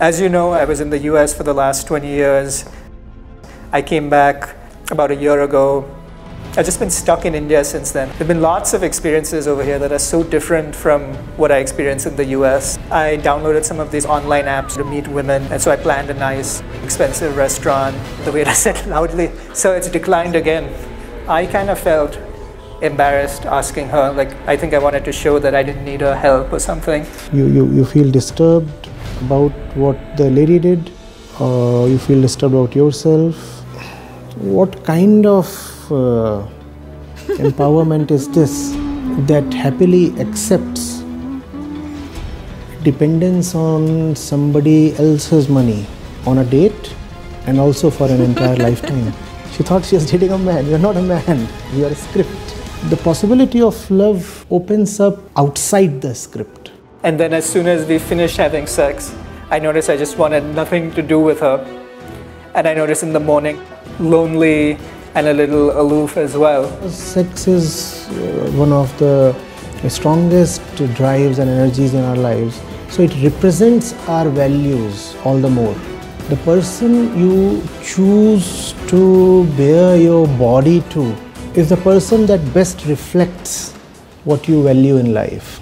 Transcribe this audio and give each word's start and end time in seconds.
As 0.00 0.20
you 0.20 0.28
know, 0.28 0.50
I 0.50 0.64
was 0.64 0.80
in 0.80 0.90
the 0.90 0.98
US 1.10 1.32
for 1.32 1.44
the 1.44 1.54
last 1.54 1.86
20 1.86 2.08
years. 2.08 2.64
I 3.70 3.80
came 3.80 4.10
back 4.10 4.56
about 4.90 5.12
a 5.12 5.14
year 5.14 5.42
ago. 5.42 5.88
I've 6.56 6.64
just 6.64 6.80
been 6.80 6.90
stuck 6.90 7.24
in 7.24 7.34
India 7.36 7.62
since 7.64 7.92
then. 7.92 8.08
There 8.08 8.18
have 8.18 8.28
been 8.28 8.42
lots 8.42 8.74
of 8.74 8.82
experiences 8.82 9.46
over 9.46 9.62
here 9.62 9.78
that 9.78 9.92
are 9.92 10.00
so 10.00 10.24
different 10.24 10.74
from 10.74 11.14
what 11.36 11.52
I 11.52 11.58
experienced 11.58 12.06
in 12.06 12.16
the 12.16 12.24
US. 12.36 12.76
I 12.90 13.18
downloaded 13.18 13.64
some 13.64 13.78
of 13.78 13.92
these 13.92 14.04
online 14.04 14.46
apps 14.46 14.74
to 14.78 14.84
meet 14.84 15.06
women, 15.06 15.44
and 15.52 15.62
so 15.62 15.70
I 15.70 15.76
planned 15.76 16.10
a 16.10 16.14
nice, 16.14 16.60
expensive 16.82 17.36
restaurant. 17.36 17.96
The 18.24 18.32
waiter 18.32 18.54
said 18.54 18.84
loudly, 18.88 19.30
So 19.52 19.74
it's 19.74 19.88
declined 19.88 20.34
again. 20.34 20.74
I 21.28 21.46
kind 21.46 21.70
of 21.70 21.78
felt 21.78 22.18
embarrassed 22.82 23.46
asking 23.46 23.90
her, 23.90 24.12
like, 24.12 24.34
I 24.48 24.56
think 24.56 24.74
I 24.74 24.78
wanted 24.78 25.04
to 25.04 25.12
show 25.12 25.38
that 25.38 25.54
I 25.54 25.62
didn't 25.62 25.84
need 25.84 26.00
her 26.00 26.16
help 26.16 26.52
or 26.52 26.58
something. 26.58 27.06
You, 27.32 27.46
you, 27.46 27.72
you 27.72 27.84
feel 27.84 28.10
disturbed 28.10 28.84
about 29.22 29.52
what 29.76 30.16
the 30.16 30.30
lady 30.30 30.58
did, 30.58 30.90
or 31.40 31.88
you 31.88 31.98
feel 31.98 32.20
disturbed 32.20 32.54
about 32.54 32.74
yourself. 32.74 33.36
What 34.36 34.84
kind 34.84 35.26
of 35.26 35.46
uh, 35.90 36.46
empowerment 37.38 38.10
is 38.10 38.28
this 38.28 38.72
that 39.28 39.52
happily 39.52 40.18
accepts 40.20 41.02
dependence 42.82 43.54
on 43.54 44.14
somebody 44.16 44.94
else's 44.96 45.48
money 45.48 45.86
on 46.26 46.38
a 46.38 46.44
date 46.44 46.94
and 47.46 47.60
also 47.60 47.90
for 47.90 48.08
an 48.08 48.20
entire 48.20 48.56
lifetime? 48.68 49.12
She 49.52 49.62
thought 49.62 49.84
she 49.84 49.94
was 49.94 50.10
dating 50.10 50.32
a 50.32 50.38
man. 50.38 50.66
You're 50.66 50.78
not 50.80 50.96
a 50.96 51.02
man, 51.02 51.48
you 51.74 51.84
are 51.84 51.90
a 51.90 51.94
script. 51.94 52.56
The 52.90 52.96
possibility 52.96 53.62
of 53.62 53.90
love 53.90 54.44
opens 54.50 55.00
up 55.00 55.18
outside 55.36 56.02
the 56.02 56.14
script. 56.14 56.73
And 57.04 57.20
then 57.20 57.34
as 57.34 57.44
soon 57.44 57.66
as 57.66 57.86
we 57.86 57.98
finished 57.98 58.38
having 58.38 58.66
sex, 58.66 59.14
I 59.50 59.58
noticed 59.58 59.90
I 59.90 59.96
just 59.98 60.16
wanted 60.16 60.42
nothing 60.54 60.90
to 60.92 61.02
do 61.02 61.20
with 61.20 61.40
her. 61.40 61.58
And 62.54 62.66
I 62.66 62.72
noticed 62.72 63.02
in 63.02 63.12
the 63.12 63.20
morning, 63.20 63.60
lonely 64.00 64.78
and 65.14 65.26
a 65.26 65.34
little 65.34 65.78
aloof 65.78 66.16
as 66.16 66.34
well. 66.34 66.64
Sex 66.88 67.46
is 67.46 68.08
uh, 68.08 68.50
one 68.56 68.72
of 68.72 68.98
the 68.98 69.36
strongest 69.90 70.62
drives 70.94 71.38
and 71.40 71.50
energies 71.50 71.92
in 71.92 72.02
our 72.02 72.16
lives. 72.16 72.62
So 72.88 73.02
it 73.02 73.14
represents 73.22 73.92
our 74.08 74.30
values 74.30 75.14
all 75.24 75.38
the 75.38 75.50
more. 75.50 75.74
The 76.30 76.36
person 76.36 77.18
you 77.18 77.62
choose 77.82 78.72
to 78.86 79.44
bare 79.58 79.98
your 79.98 80.26
body 80.38 80.80
to 80.92 81.14
is 81.54 81.68
the 81.68 81.76
person 81.76 82.24
that 82.26 82.40
best 82.54 82.86
reflects 82.86 83.72
what 84.24 84.48
you 84.48 84.62
value 84.62 84.96
in 84.96 85.12
life. 85.12 85.60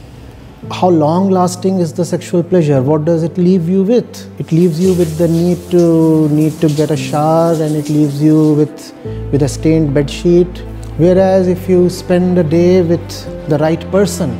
How 0.71 0.89
long 0.89 1.29
lasting 1.29 1.81
is 1.81 1.93
the 1.93 2.05
sexual 2.05 2.41
pleasure? 2.41 2.81
What 2.81 3.05
does 3.05 3.25
it 3.25 3.37
leave 3.37 3.69
you 3.69 3.83
with? 3.83 4.41
It 4.41 4.53
leaves 4.53 4.79
you 4.79 4.95
with 4.95 5.19
the 5.19 5.27
need 5.27 5.59
to 5.73 6.29
need 6.29 6.53
to 6.61 6.69
get 6.69 6.93
a 6.93 6.97
shower 6.97 7.55
and 7.55 7.75
it 7.75 7.89
leaves 7.89 8.23
you 8.23 8.55
with 8.55 8.95
with 9.33 9.43
a 9.43 9.49
stained 9.49 9.93
bed 9.93 10.09
sheet. 10.09 10.63
Whereas 10.99 11.49
if 11.49 11.69
you 11.69 11.91
spend 11.91 12.39
a 12.39 12.45
day 12.45 12.81
with 12.81 13.49
the 13.49 13.59
right 13.59 13.91
person, 13.91 14.37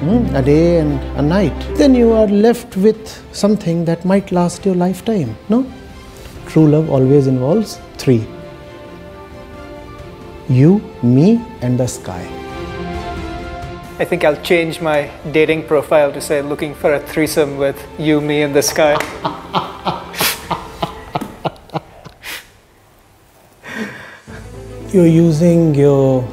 hmm, 0.00 0.34
a 0.34 0.40
day 0.40 0.78
and 0.78 0.98
a 1.18 1.22
night, 1.22 1.76
then 1.76 1.94
you 1.94 2.12
are 2.12 2.26
left 2.28 2.74
with 2.78 3.14
something 3.32 3.84
that 3.84 4.06
might 4.06 4.32
last 4.32 4.64
your 4.64 4.74
lifetime. 4.74 5.36
No? 5.50 5.70
True 6.46 6.66
love 6.66 6.88
always 6.88 7.26
involves 7.26 7.78
three 7.98 8.26
you, 10.48 10.80
me, 11.02 11.44
and 11.60 11.78
the 11.78 11.86
sky. 11.86 12.45
I 13.98 14.04
think 14.04 14.24
I'll 14.24 14.42
change 14.42 14.82
my 14.82 15.10
dating 15.32 15.66
profile 15.66 16.12
to 16.12 16.20
say 16.20 16.42
looking 16.42 16.74
for 16.74 16.92
a 16.92 17.00
threesome 17.00 17.56
with 17.56 17.82
you, 17.98 18.20
me, 18.20 18.42
and 18.42 18.54
the 18.54 18.60
sky. 18.60 18.92
You're 24.92 25.06
using 25.06 25.74
your 25.74 26.28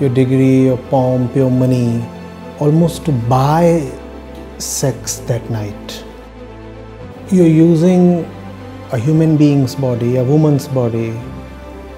your 0.00 0.08
degree, 0.08 0.64
your 0.64 0.78
pomp, 0.88 1.36
your 1.36 1.50
money 1.50 2.02
almost 2.60 3.04
to 3.04 3.12
buy 3.12 3.92
sex 4.56 5.18
that 5.28 5.50
night. 5.50 6.04
You're 7.30 7.46
using 7.46 8.24
a 8.90 8.96
human 8.96 9.36
being's 9.36 9.74
body, 9.74 10.16
a 10.16 10.24
woman's 10.24 10.66
body, 10.66 11.12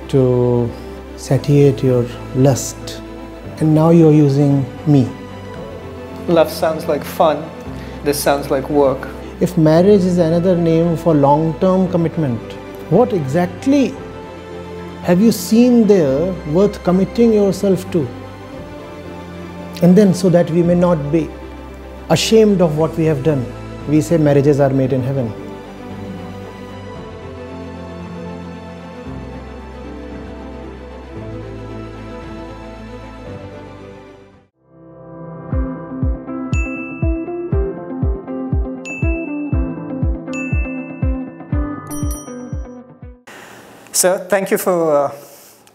to 0.08 0.68
satiate 1.16 1.84
your 1.84 2.02
lust. 2.34 3.00
And 3.60 3.74
now 3.74 3.90
you're 3.90 4.12
using 4.12 4.64
me. 4.86 5.08
Love 6.28 6.50
sounds 6.50 6.86
like 6.86 7.02
fun. 7.02 7.42
This 8.04 8.22
sounds 8.22 8.50
like 8.50 8.70
work. 8.70 9.08
If 9.40 9.58
marriage 9.58 10.04
is 10.04 10.18
another 10.18 10.56
name 10.56 10.96
for 10.96 11.14
long 11.14 11.58
term 11.58 11.90
commitment, 11.90 12.40
what 12.90 13.12
exactly 13.12 13.94
have 15.02 15.20
you 15.20 15.32
seen 15.32 15.86
there 15.86 16.32
worth 16.52 16.82
committing 16.84 17.32
yourself 17.32 17.90
to? 17.92 18.06
And 19.82 19.96
then, 19.96 20.14
so 20.14 20.28
that 20.28 20.50
we 20.50 20.62
may 20.62 20.74
not 20.74 21.10
be 21.10 21.28
ashamed 22.10 22.60
of 22.60 22.78
what 22.78 22.96
we 22.96 23.04
have 23.04 23.22
done, 23.22 23.44
we 23.88 24.00
say 24.00 24.18
marriages 24.18 24.60
are 24.60 24.70
made 24.70 24.92
in 24.92 25.02
heaven. 25.02 25.47
So 43.98 44.16
thank 44.16 44.52
you 44.52 44.58
for 44.58 44.96
uh, 44.96 45.14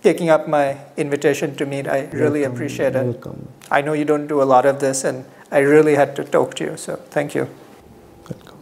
taking 0.02 0.30
up 0.30 0.48
my 0.48 0.78
invitation 0.96 1.58
to 1.58 1.66
meet. 1.66 1.90
I 1.90 2.08
really 2.14 2.44
appreciate 2.44 2.96
it. 2.96 3.04
Welcome. 3.04 3.50
I 3.70 3.82
know 3.82 3.92
you 3.92 4.06
don't 4.06 4.28
do 4.28 4.42
a 4.42 4.48
lot 4.48 4.66
of 4.66 4.80
this, 4.80 5.04
and 5.04 5.26
I 5.52 5.60
really 5.60 5.96
had 5.96 6.16
to 6.16 6.24
talk 6.24 6.54
to 6.56 6.64
you. 6.64 6.78
So 6.78 6.96
thank 6.96 7.36
you. 7.36 7.50
Welcome. 8.30 8.60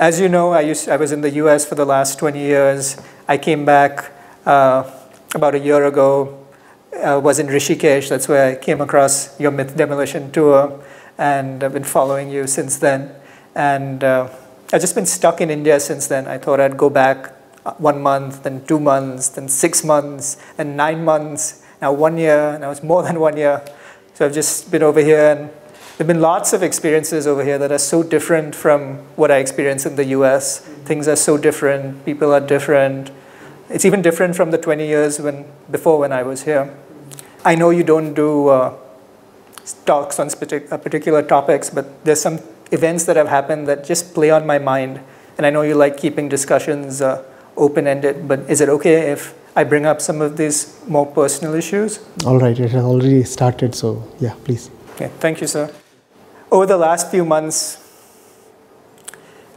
As 0.00 0.18
you 0.18 0.28
know, 0.28 0.50
I, 0.50 0.62
used, 0.62 0.88
I 0.88 0.96
was 0.96 1.12
in 1.12 1.20
the 1.20 1.30
US 1.44 1.64
for 1.64 1.76
the 1.76 1.84
last 1.84 2.18
20 2.18 2.40
years. 2.40 3.00
I 3.28 3.38
came 3.38 3.64
back 3.64 4.10
uh, 4.46 4.90
about 5.32 5.54
a 5.54 5.60
year 5.60 5.84
ago, 5.84 6.44
uh, 7.00 7.20
was 7.22 7.38
in 7.38 7.46
Rishikesh. 7.46 8.08
That's 8.08 8.26
where 8.26 8.48
I 8.48 8.56
came 8.56 8.80
across 8.80 9.38
your 9.38 9.52
Myth 9.52 9.76
Demolition 9.76 10.32
tour, 10.32 10.82
and 11.18 11.62
I've 11.62 11.72
been 11.72 11.84
following 11.84 12.30
you 12.30 12.48
since 12.48 12.78
then. 12.78 13.14
And 13.54 14.02
uh, 14.02 14.28
I've 14.72 14.80
just 14.80 14.96
been 14.96 15.06
stuck 15.06 15.40
in 15.40 15.50
India 15.50 15.78
since 15.78 16.08
then. 16.08 16.26
I 16.26 16.36
thought 16.36 16.58
I'd 16.58 16.76
go 16.76 16.90
back 16.90 17.33
one 17.78 18.02
month, 18.02 18.42
then 18.42 18.64
two 18.66 18.78
months, 18.78 19.28
then 19.28 19.48
six 19.48 19.82
months, 19.82 20.36
and 20.58 20.76
nine 20.76 21.04
months, 21.04 21.62
now 21.80 21.92
one 21.92 22.18
year, 22.18 22.58
now 22.58 22.70
it's 22.70 22.82
more 22.82 23.02
than 23.08 23.20
one 23.20 23.36
year. 23.36 23.62
So 24.14 24.26
I've 24.26 24.34
just 24.34 24.70
been 24.70 24.82
over 24.82 25.00
here, 25.00 25.30
and 25.32 25.48
there 25.96 26.06
have 26.06 26.06
been 26.06 26.20
lots 26.20 26.52
of 26.52 26.62
experiences 26.62 27.26
over 27.26 27.44
here 27.44 27.58
that 27.58 27.72
are 27.72 27.78
so 27.78 28.02
different 28.02 28.54
from 28.54 28.98
what 29.16 29.30
I 29.30 29.36
experienced 29.36 29.86
in 29.86 29.96
the 29.96 30.04
US. 30.06 30.58
Things 30.58 31.08
are 31.08 31.16
so 31.16 31.38
different, 31.38 32.04
people 32.04 32.32
are 32.32 32.40
different. 32.40 33.10
It's 33.70 33.84
even 33.84 34.02
different 34.02 34.36
from 34.36 34.50
the 34.50 34.58
20 34.58 34.86
years 34.86 35.20
when, 35.20 35.46
before 35.70 35.98
when 35.98 36.12
I 36.12 36.22
was 36.22 36.42
here. 36.42 36.76
I 37.44 37.54
know 37.54 37.70
you 37.70 37.84
don't 37.84 38.14
do 38.14 38.48
uh, 38.48 38.76
talks 39.86 40.18
on 40.18 40.28
uh, 40.28 40.78
particular 40.78 41.22
topics, 41.22 41.70
but 41.70 42.04
there's 42.04 42.20
some 42.20 42.40
events 42.70 43.04
that 43.04 43.16
have 43.16 43.28
happened 43.28 43.68
that 43.68 43.84
just 43.84 44.14
play 44.14 44.30
on 44.30 44.46
my 44.46 44.58
mind. 44.58 45.00
And 45.36 45.46
I 45.46 45.50
know 45.50 45.62
you 45.62 45.74
like 45.74 45.96
keeping 45.96 46.28
discussions 46.28 47.00
uh, 47.02 47.24
open-ended, 47.56 48.26
but 48.26 48.40
is 48.50 48.60
it 48.60 48.68
okay 48.68 49.12
if 49.12 49.34
I 49.56 49.64
bring 49.64 49.86
up 49.86 50.00
some 50.00 50.20
of 50.20 50.36
these 50.36 50.80
more 50.88 51.06
personal 51.06 51.54
issues? 51.54 52.00
All 52.26 52.38
right, 52.38 52.58
it 52.58 52.70
has 52.70 52.84
already 52.84 53.22
started, 53.24 53.74
so 53.74 54.02
yeah, 54.18 54.34
please. 54.44 54.70
Okay, 54.94 55.10
thank 55.20 55.40
you, 55.40 55.46
sir. 55.46 55.72
Over 56.50 56.66
the 56.66 56.76
last 56.76 57.10
few 57.10 57.24
months, 57.24 57.80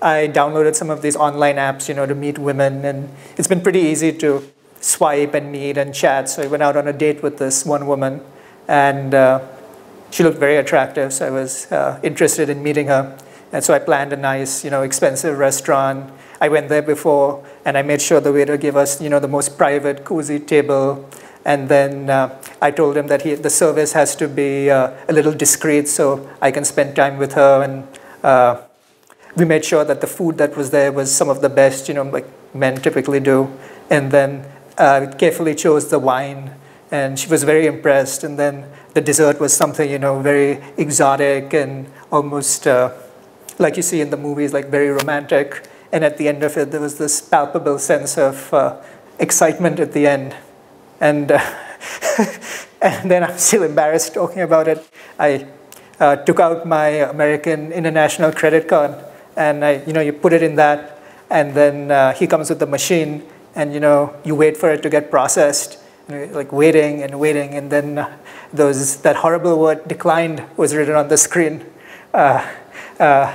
I 0.02 0.28
downloaded 0.32 0.76
some 0.76 0.92
of 0.92 1.02
these 1.02 1.16
online 1.16 1.56
apps, 1.56 1.90
you 1.90 1.96
know, 1.96 2.06
to 2.06 2.14
meet 2.14 2.38
women, 2.38 2.86
and 2.86 3.10
it's 3.38 3.48
been 3.48 3.62
pretty 3.62 3.80
easy 3.80 4.12
to 4.14 4.44
swipe 4.80 5.34
and 5.34 5.52
meet 5.52 5.78
and 5.78 5.94
chat. 5.94 6.30
So 6.30 6.44
I 6.44 6.48
went 6.48 6.62
out 6.62 6.78
on 6.78 6.88
a 6.88 6.94
date 6.94 7.24
with 7.24 7.38
this 7.40 7.66
one 7.66 7.88
woman, 7.88 8.22
and 8.68 9.14
uh, 9.14 9.42
she 10.12 10.24
looked 10.24 10.38
very 10.38 10.58
attractive. 10.58 11.14
So 11.14 11.26
I 11.26 11.32
was 11.32 11.72
uh, 11.72 12.00
interested 12.04 12.50
in 12.50 12.62
meeting 12.62 12.88
her, 12.88 13.18
and 13.52 13.64
so 13.64 13.74
I 13.74 13.80
planned 13.80 14.14
a 14.14 14.18
nice, 14.18 14.64
you 14.64 14.70
know, 14.70 14.84
expensive 14.84 15.38
restaurant 15.38 16.12
I 16.40 16.50
went 16.50 16.70
there 16.70 16.82
before 16.82 17.44
and 17.66 17.78
I 17.78 17.82
made 17.82 18.02
sure 18.02 18.20
the 18.20 18.32
waiter 18.32 18.58
gave 18.58 18.76
us, 18.76 19.02
you 19.02 19.10
know, 19.10 19.20
the 19.20 19.28
most 19.28 19.58
private, 19.58 20.06
cozy 20.06 20.40
table. 20.40 21.10
And 21.46 21.70
then 21.70 22.10
uh, 22.10 22.42
I 22.62 22.72
told 22.72 22.98
him 22.98 23.08
that 23.08 23.24
he, 23.24 23.34
the 23.36 23.50
service 23.50 23.94
has 23.94 24.16
to 24.18 24.28
be 24.28 24.70
uh, 24.70 24.92
a 25.08 25.14
little 25.14 25.34
discreet 25.34 25.88
so 25.88 26.30
I 26.42 26.52
can 26.52 26.66
spend 26.66 26.96
time 26.96 27.18
with 27.18 27.34
her. 27.34 27.64
And 27.64 27.88
uh, 28.24 28.62
we 29.36 29.46
made 29.46 29.66
sure 29.66 29.84
that 29.84 30.02
the 30.02 30.08
food 30.08 30.38
that 30.38 30.56
was 30.56 30.72
there 30.72 30.92
was 30.92 31.14
some 31.14 31.30
of 31.30 31.42
the 31.42 31.50
best, 31.50 31.88
you 31.88 31.94
know, 31.94 32.04
like 32.04 32.28
men 32.54 32.82
typically 32.82 33.20
do. 33.20 33.52
And 33.90 34.12
then 34.12 34.46
uh, 34.78 35.12
carefully 35.18 35.56
chose 35.56 35.90
the 35.90 36.00
wine. 36.00 36.54
And 36.92 37.18
she 37.18 37.28
was 37.30 37.44
very 37.44 37.66
impressed. 37.66 38.24
And 38.24 38.38
then 38.38 38.70
the 38.94 39.02
dessert 39.02 39.40
was 39.40 39.54
something, 39.54 39.90
you 39.90 40.00
know, 40.00 40.22
very 40.22 40.62
exotic 40.78 41.54
and 41.54 41.90
almost 42.12 42.68
uh, 42.68 42.94
like 43.58 43.78
you 43.78 43.84
see 43.84 44.02
in 44.02 44.10
the 44.10 44.18
movies, 44.18 44.54
like 44.54 44.68
very 44.68 44.90
romantic. 44.90 45.68
And 45.92 46.04
at 46.04 46.18
the 46.18 46.28
end 46.28 46.44
of 46.44 46.58
it, 46.58 46.72
there 46.72 46.82
was 46.82 46.98
this 46.98 47.22
palpable 47.22 47.80
sense 47.80 48.18
of 48.18 48.54
uh, 48.54 48.82
excitement 49.20 49.80
at 49.80 49.94
the 49.94 50.08
end. 50.08 50.36
And, 51.00 51.32
uh, 51.32 51.40
and 52.82 53.10
then 53.10 53.24
I'm 53.24 53.38
still 53.38 53.64
embarrassed 53.64 54.14
talking 54.14 54.42
about 54.42 54.68
it. 54.68 54.88
I 55.18 55.48
uh, 56.00 56.18
took 56.18 56.40
out 56.40 56.68
my 56.68 56.88
American 56.88 57.72
International 57.72 58.32
credit 58.32 58.68
card 58.68 58.96
and 59.36 59.64
I, 59.64 59.84
you 59.86 59.94
know, 59.94 60.02
you 60.02 60.14
put 60.14 60.34
it 60.34 60.44
in 60.44 60.56
that 60.56 61.00
and 61.30 61.54
then 61.54 61.92
uh, 61.92 62.14
he 62.14 62.28
comes 62.28 62.50
with 62.50 62.60
the 62.60 62.68
machine 62.68 63.24
and 63.56 63.74
you 63.74 63.80
know, 63.80 64.16
you 64.24 64.36
wait 64.36 64.58
for 64.58 64.72
it 64.72 64.84
to 64.84 64.90
get 64.90 65.10
processed 65.10 65.80
like 66.10 66.52
waiting 66.52 67.04
and 67.04 67.20
waiting, 67.20 67.54
and 67.54 67.70
then 67.72 67.98
uh, 67.98 68.18
those 68.54 68.98
that 69.02 69.18
horrible 69.18 69.60
word 69.60 69.88
declined 69.88 70.44
was 70.56 70.74
written 70.74 70.96
on 70.96 71.10
the 71.10 71.18
screen. 71.18 71.66
Uh, 72.14 72.48
uh, 73.00 73.34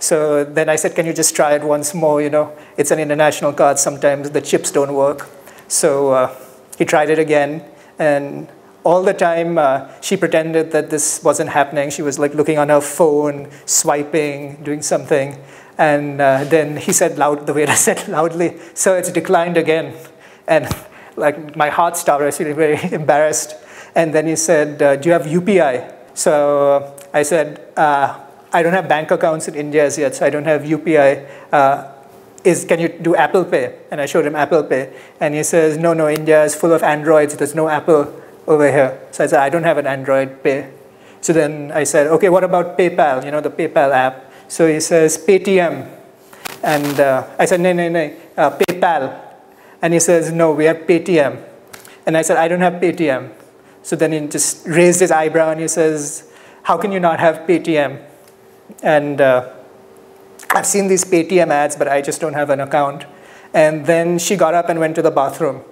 so 0.00 0.44
then 0.44 0.68
I 0.68 0.76
said, 0.76 0.94
can 0.94 1.06
you 1.06 1.12
just 1.12 1.34
try 1.34 1.54
it 1.54 1.62
once 1.62 1.94
more? 1.94 2.22
You 2.22 2.30
know, 2.30 2.56
it's 2.76 2.90
an 2.90 2.98
international 2.98 3.52
card. 3.52 3.78
Sometimes 3.78 4.30
the 4.30 4.40
chips 4.40 4.70
don't 4.70 4.94
work. 4.94 5.28
So 5.66 6.12
uh, 6.12 6.36
he 6.76 6.84
tried 6.84 7.10
it 7.10 7.18
again, 7.18 7.64
and 7.98 8.48
all 8.84 9.02
the 9.02 9.12
time 9.12 9.58
uh, 9.58 9.88
she 10.00 10.16
pretended 10.16 10.70
that 10.72 10.90
this 10.90 11.22
wasn't 11.22 11.50
happening. 11.50 11.90
She 11.90 12.02
was 12.02 12.18
like 12.18 12.34
looking 12.34 12.58
on 12.58 12.68
her 12.68 12.80
phone, 12.80 13.50
swiping, 13.66 14.62
doing 14.62 14.82
something. 14.82 15.36
And 15.76 16.20
uh, 16.20 16.44
then 16.44 16.76
he 16.76 16.92
said 16.92 17.18
loud, 17.18 17.46
the 17.46 17.54
waiter 17.54 17.74
said 17.74 18.08
loudly, 18.16 18.56
so 18.74 18.94
it's 18.94 19.10
declined 19.12 19.56
again. 19.56 19.94
And 20.46 20.68
like 21.16 21.56
my 21.56 21.68
heart 21.68 21.96
stopped. 21.96 22.22
I 22.22 22.26
was 22.26 22.38
feeling 22.38 22.54
very 22.54 22.78
embarrassed. 22.92 23.56
And 23.94 24.14
then 24.14 24.26
he 24.26 24.36
said, 24.36 24.80
uh, 24.80 24.96
do 24.96 25.08
you 25.08 25.12
have 25.12 25.22
UPI? 25.22 25.92
So 26.14 26.96
I 27.12 27.22
said, 27.22 27.60
uh, 27.76 28.18
I 28.52 28.62
don't 28.62 28.72
have 28.72 28.88
bank 28.88 29.10
accounts 29.10 29.48
in 29.48 29.54
India 29.54 29.84
as 29.84 29.98
yet, 29.98 30.14
so 30.14 30.26
I 30.26 30.30
don't 30.30 30.44
have 30.44 30.62
UPI. 30.62 31.26
Uh, 31.52 31.92
is, 32.44 32.64
can 32.64 32.80
you 32.80 32.88
do 32.88 33.14
Apple 33.14 33.44
Pay? 33.44 33.78
And 33.90 34.00
I 34.00 34.06
showed 34.06 34.24
him 34.24 34.34
Apple 34.34 34.62
Pay. 34.64 34.92
And 35.20 35.34
he 35.34 35.42
says, 35.42 35.76
no, 35.76 35.92
no, 35.92 36.08
India 36.08 36.44
is 36.44 36.54
full 36.54 36.72
of 36.72 36.82
Androids. 36.82 37.36
There's 37.36 37.54
no 37.54 37.68
Apple 37.68 38.14
over 38.46 38.70
here. 38.70 38.98
So 39.10 39.24
I 39.24 39.26
said, 39.26 39.40
I 39.40 39.48
don't 39.50 39.64
have 39.64 39.76
an 39.76 39.86
Android 39.86 40.42
Pay. 40.42 40.70
So 41.20 41.32
then 41.32 41.72
I 41.72 41.84
said, 41.84 42.06
okay, 42.06 42.28
what 42.28 42.44
about 42.44 42.78
PayPal, 42.78 43.24
you 43.24 43.30
know, 43.30 43.40
the 43.40 43.50
PayPal 43.50 43.92
app? 43.92 44.32
So 44.48 44.66
he 44.66 44.80
says, 44.80 45.18
Paytm. 45.18 45.94
And 46.62 47.00
uh, 47.00 47.26
I 47.38 47.44
said, 47.44 47.60
no, 47.60 47.72
no, 47.72 47.88
no, 47.88 48.16
uh, 48.36 48.56
PayPal. 48.56 49.20
And 49.82 49.92
he 49.92 50.00
says, 50.00 50.32
no, 50.32 50.52
we 50.52 50.64
have 50.64 50.78
Paytm. 50.78 51.44
And 52.06 52.16
I 52.16 52.22
said, 52.22 52.36
I 52.36 52.48
don't 52.48 52.60
have 52.60 52.74
Paytm. 52.74 53.32
So 53.82 53.96
then 53.96 54.12
he 54.12 54.26
just 54.26 54.66
raised 54.66 55.00
his 55.00 55.10
eyebrow 55.10 55.50
and 55.50 55.60
he 55.60 55.68
says, 55.68 56.32
how 56.62 56.78
can 56.78 56.92
you 56.92 57.00
not 57.00 57.20
have 57.20 57.46
Paytm? 57.46 58.07
And 58.82 59.20
uh, 59.20 59.52
I've 60.50 60.66
seen 60.66 60.88
these 60.88 61.04
Paytm 61.04 61.50
ads, 61.50 61.76
but 61.76 61.88
I 61.88 62.00
just 62.00 62.20
don't 62.20 62.34
have 62.34 62.50
an 62.50 62.60
account. 62.60 63.04
And 63.54 63.86
then 63.86 64.18
she 64.18 64.36
got 64.36 64.54
up 64.54 64.68
and 64.68 64.78
went 64.78 64.94
to 64.96 65.02
the 65.02 65.10
bathroom. 65.10 65.62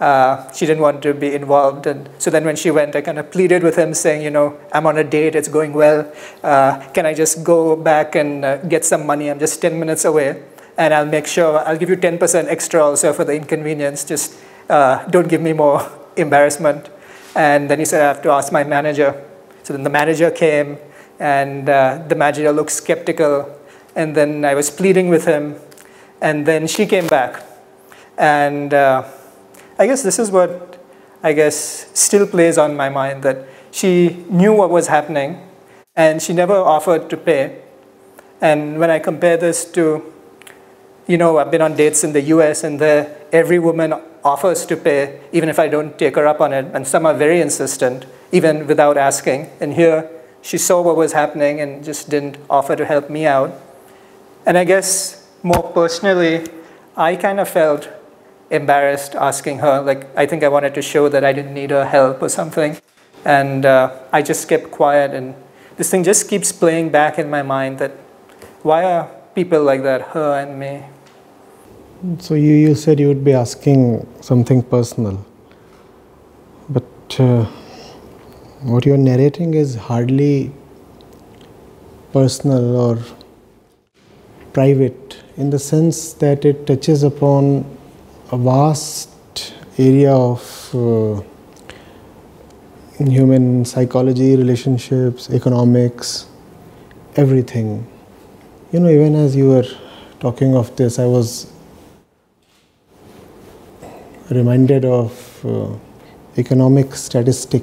Uh, 0.00 0.50
she 0.52 0.66
didn't 0.66 0.82
want 0.82 1.02
to 1.02 1.14
be 1.14 1.34
involved. 1.34 1.86
And 1.86 2.08
so 2.18 2.30
then 2.30 2.44
when 2.44 2.56
she 2.56 2.70
went, 2.70 2.96
I 2.96 3.00
kind 3.00 3.18
of 3.18 3.30
pleaded 3.30 3.62
with 3.62 3.76
him 3.76 3.94
saying, 3.94 4.22
you 4.22 4.30
know, 4.30 4.58
I'm 4.72 4.86
on 4.86 4.98
a 4.98 5.04
date, 5.04 5.34
it's 5.34 5.48
going 5.48 5.72
well. 5.72 6.12
Uh, 6.42 6.80
can 6.92 7.06
I 7.06 7.14
just 7.14 7.44
go 7.44 7.76
back 7.76 8.14
and 8.14 8.44
uh, 8.44 8.56
get 8.58 8.84
some 8.84 9.06
money? 9.06 9.30
I'm 9.30 9.38
just 9.38 9.60
10 9.62 9.78
minutes 9.78 10.04
away 10.04 10.42
and 10.76 10.92
I'll 10.92 11.06
make 11.06 11.26
sure, 11.26 11.58
I'll 11.60 11.78
give 11.78 11.88
you 11.88 11.96
10% 11.96 12.48
extra 12.48 12.82
also 12.82 13.12
for 13.12 13.24
the 13.24 13.34
inconvenience, 13.34 14.04
just 14.04 14.34
uh, 14.68 15.06
don't 15.08 15.28
give 15.28 15.40
me 15.40 15.52
more 15.52 15.88
embarrassment. 16.16 16.88
And 17.34 17.70
then 17.70 17.78
he 17.78 17.84
said, 17.84 18.00
I 18.02 18.08
have 18.08 18.22
to 18.22 18.30
ask 18.30 18.52
my 18.52 18.64
manager. 18.64 19.24
So 19.62 19.72
then 19.72 19.82
the 19.82 19.90
manager 19.90 20.30
came, 20.30 20.78
and 21.18 21.68
uh, 21.68 22.02
the 22.08 22.14
manager 22.14 22.52
looked 22.52 22.72
skeptical, 22.72 23.50
and 23.94 24.14
then 24.14 24.44
I 24.44 24.54
was 24.54 24.70
pleading 24.70 25.08
with 25.08 25.24
him, 25.24 25.56
and 26.20 26.46
then 26.46 26.66
she 26.66 26.86
came 26.86 27.06
back. 27.06 27.42
And 28.16 28.72
uh, 28.72 29.04
I 29.78 29.86
guess 29.86 30.02
this 30.02 30.18
is 30.18 30.30
what 30.30 30.78
I 31.22 31.32
guess 31.32 31.90
still 31.94 32.26
plays 32.26 32.58
on 32.58 32.76
my 32.76 32.88
mind, 32.88 33.22
that 33.22 33.46
she 33.70 34.24
knew 34.28 34.52
what 34.52 34.70
was 34.70 34.88
happening, 34.88 35.40
and 35.96 36.22
she 36.22 36.32
never 36.32 36.54
offered 36.54 37.08
to 37.10 37.16
pay. 37.16 37.62
And 38.40 38.78
when 38.78 38.90
I 38.90 38.98
compare 38.98 39.36
this 39.36 39.64
to 39.72 40.12
you 41.06 41.18
know, 41.18 41.38
I've 41.38 41.50
been 41.50 41.62
on 41.62 41.76
dates 41.76 42.02
in 42.02 42.12
the 42.12 42.22
US 42.22 42.64
and 42.64 42.80
there 42.80 43.16
every 43.32 43.58
woman 43.58 43.92
offers 44.24 44.64
to 44.66 44.76
pay 44.76 45.20
even 45.32 45.48
if 45.48 45.58
I 45.58 45.68
don't 45.68 45.98
take 45.98 46.16
her 46.16 46.26
up 46.26 46.40
on 46.40 46.52
it. 46.52 46.66
And 46.72 46.86
some 46.86 47.04
are 47.06 47.14
very 47.14 47.40
insistent, 47.40 48.06
even 48.32 48.66
without 48.66 48.96
asking. 48.96 49.50
And 49.60 49.74
here 49.74 50.08
she 50.44 50.58
saw 50.58 50.82
what 50.82 50.94
was 50.94 51.12
happening 51.14 51.58
and 51.58 51.82
just 51.82 52.10
didn't 52.10 52.36
offer 52.50 52.76
to 52.76 52.84
help 52.84 53.08
me 53.08 53.24
out. 53.24 53.50
And 54.44 54.58
I 54.58 54.64
guess 54.64 55.26
more 55.42 55.62
personally, 55.72 56.46
I 56.96 57.16
kind 57.16 57.40
of 57.40 57.48
felt 57.48 57.88
embarrassed 58.50 59.14
asking 59.14 59.60
her. 59.60 59.80
Like, 59.80 60.06
I 60.14 60.26
think 60.26 60.42
I 60.44 60.48
wanted 60.48 60.74
to 60.74 60.82
show 60.82 61.08
that 61.08 61.24
I 61.24 61.32
didn't 61.32 61.54
need 61.54 61.70
her 61.70 61.86
help 61.86 62.22
or 62.22 62.28
something. 62.28 62.76
And 63.24 63.64
uh, 63.64 63.96
I 64.12 64.20
just 64.20 64.46
kept 64.46 64.70
quiet. 64.70 65.12
And 65.12 65.34
this 65.78 65.90
thing 65.90 66.04
just 66.04 66.28
keeps 66.28 66.52
playing 66.52 66.90
back 66.90 67.18
in 67.18 67.30
my 67.30 67.42
mind 67.42 67.78
that 67.78 67.92
why 68.62 68.84
are 68.84 69.10
people 69.34 69.62
like 69.62 69.82
that, 69.82 70.12
her 70.12 70.40
and 70.40 70.60
me? 70.60 70.82
So 72.18 72.34
you, 72.34 72.52
you 72.52 72.74
said 72.74 73.00
you 73.00 73.08
would 73.08 73.24
be 73.24 73.32
asking 73.32 74.06
something 74.20 74.62
personal, 74.62 75.24
but 76.68 76.84
uh, 77.18 77.46
what 78.64 78.86
you're 78.86 78.96
narrating 78.96 79.52
is 79.52 79.74
hardly 79.74 80.50
personal 82.14 82.76
or 82.76 82.98
private 84.54 85.18
in 85.36 85.50
the 85.50 85.58
sense 85.58 86.14
that 86.14 86.46
it 86.46 86.66
touches 86.66 87.02
upon 87.02 87.66
a 88.32 88.38
vast 88.38 89.52
area 89.76 90.14
of 90.14 90.74
uh, 90.74 91.20
human 93.04 93.66
psychology, 93.66 94.34
relationships, 94.34 95.28
economics, 95.28 96.26
everything. 97.16 97.86
You 98.72 98.80
know, 98.80 98.88
even 98.88 99.14
as 99.14 99.36
you 99.36 99.50
were 99.50 99.66
talking 100.20 100.56
of 100.56 100.74
this, 100.76 100.98
I 100.98 101.04
was 101.04 101.52
reminded 104.30 104.86
of 104.86 105.44
uh, 105.44 105.76
economic 106.38 106.94
statistic 106.94 107.62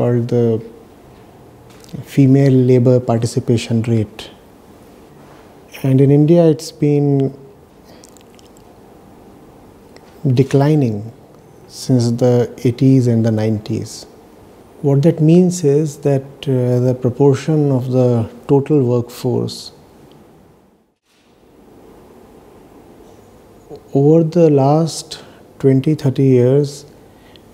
called 0.00 0.28
the 0.28 0.44
female 2.12 2.58
labor 2.72 2.98
participation 3.00 3.82
rate. 3.82 4.30
And 5.82 6.00
in 6.00 6.10
India, 6.10 6.44
it's 6.48 6.70
been 6.72 7.34
declining 10.40 11.12
since 11.68 12.10
the 12.22 12.52
80s 12.58 13.08
and 13.08 13.26
the 13.26 13.30
90s. 13.30 14.06
What 14.82 15.02
that 15.02 15.20
means 15.20 15.64
is 15.64 15.98
that 15.98 16.48
uh, 16.48 16.80
the 16.86 16.96
proportion 16.98 17.70
of 17.70 17.90
the 17.90 18.30
total 18.48 18.82
workforce 18.82 19.72
over 23.92 24.24
the 24.24 24.48
last 24.48 25.22
20 25.58 25.94
30 25.94 26.22
years 26.22 26.84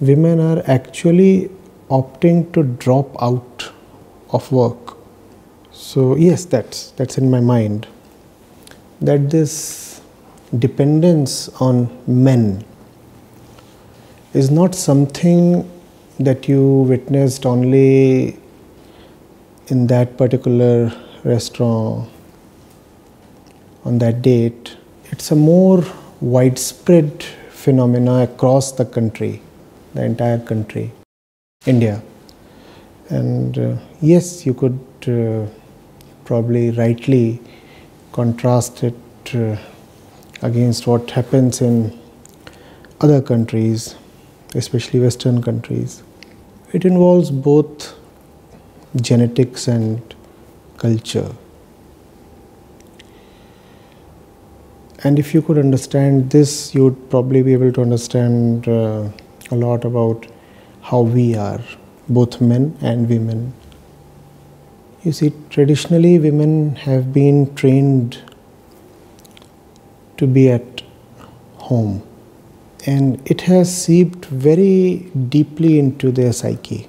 women 0.00 0.40
are 0.48 0.62
actually 0.66 1.50
opting 1.88 2.52
to 2.52 2.62
drop 2.62 3.20
out 3.22 3.70
of 4.30 4.50
work. 4.50 4.96
So 5.72 6.16
yes 6.16 6.44
that's 6.44 6.90
that's 6.92 7.18
in 7.18 7.30
my 7.30 7.40
mind. 7.40 7.86
That 9.00 9.30
this 9.30 10.00
dependence 10.58 11.48
on 11.60 11.88
men 12.06 12.64
is 14.32 14.50
not 14.50 14.74
something 14.74 15.70
that 16.18 16.48
you 16.48 16.62
witnessed 16.88 17.44
only 17.44 18.38
in 19.68 19.86
that 19.88 20.16
particular 20.16 20.92
restaurant 21.24 22.08
on 23.84 23.98
that 23.98 24.22
date. 24.22 24.76
It's 25.10 25.30
a 25.30 25.36
more 25.36 25.84
widespread 26.20 27.22
phenomena 27.50 28.22
across 28.22 28.72
the 28.72 28.84
country, 28.84 29.42
the 29.94 30.04
entire 30.04 30.38
country, 30.38 30.92
India. 31.66 32.02
And 33.08 33.58
uh, 33.58 33.76
yes, 34.00 34.46
you 34.46 34.54
could 34.54 34.78
uh, 35.06 35.46
probably 36.24 36.70
rightly 36.70 37.40
contrast 38.12 38.82
it 38.82 38.94
uh, 39.34 39.56
against 40.42 40.86
what 40.86 41.10
happens 41.10 41.60
in 41.60 41.98
other 43.00 43.20
countries, 43.20 43.94
especially 44.54 45.00
Western 45.00 45.42
countries. 45.42 46.02
It 46.72 46.84
involves 46.84 47.30
both 47.30 47.94
genetics 49.00 49.68
and 49.68 50.14
culture. 50.78 51.30
And 55.04 55.18
if 55.18 55.34
you 55.34 55.42
could 55.42 55.58
understand 55.58 56.30
this, 56.30 56.74
you 56.74 56.84
would 56.84 57.10
probably 57.10 57.42
be 57.42 57.52
able 57.52 57.72
to 57.72 57.82
understand 57.82 58.66
uh, 58.66 59.08
a 59.50 59.54
lot 59.54 59.84
about 59.84 60.26
how 60.86 61.00
we 61.00 61.34
are, 61.34 61.60
both 62.08 62.40
men 62.40 62.76
and 62.80 63.08
women. 63.08 63.52
You 65.02 65.10
see, 65.10 65.32
traditionally, 65.50 66.16
women 66.20 66.76
have 66.76 67.12
been 67.12 67.52
trained 67.56 68.22
to 70.16 70.28
be 70.28 70.48
at 70.48 70.82
home, 71.56 72.06
and 72.86 73.20
it 73.28 73.40
has 73.42 73.76
seeped 73.76 74.26
very 74.26 75.10
deeply 75.28 75.80
into 75.80 76.12
their 76.12 76.32
psyche. 76.32 76.88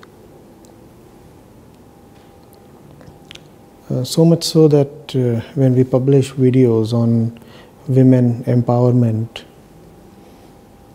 Uh, 3.89 4.03
so 4.03 4.23
much 4.23 4.43
so 4.43 4.67
that 4.67 5.15
uh, 5.15 5.41
when 5.55 5.73
we 5.73 5.83
publish 5.83 6.33
videos 6.33 6.93
on 6.93 7.39
women 7.87 8.43
empowerment, 8.43 9.43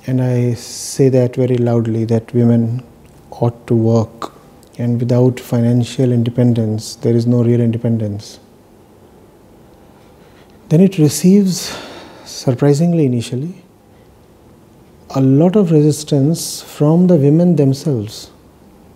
and 0.07 0.23
I 0.23 0.55
say 0.55 1.09
that 1.09 1.35
very 1.35 1.57
loudly 1.57 2.05
that 2.05 2.33
women 2.33 2.85
ought 3.41 3.67
to 3.67 3.75
work 3.75 4.33
and 4.79 4.99
without 5.01 5.39
financial 5.39 6.13
independence, 6.13 6.97
there 6.97 7.15
is 7.15 7.27
no 7.27 7.43
real 7.43 7.61
independence. 7.61 8.41
Then 10.69 10.81
it 10.81 10.99
receives, 10.99 11.77
surprisingly 12.25 13.05
initially, 13.05 13.55
a 15.15 15.21
lot 15.21 15.57
of 15.57 15.71
resistance 15.71 16.63
from 16.63 17.07
the 17.07 17.17
women 17.17 17.57
themselves. 17.57 18.31